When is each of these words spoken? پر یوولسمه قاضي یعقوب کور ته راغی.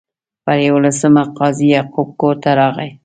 پر 0.45 0.57
یوولسمه 0.67 1.23
قاضي 1.37 1.67
یعقوب 1.75 2.09
کور 2.19 2.35
ته 2.43 2.49
راغی. 2.59 2.89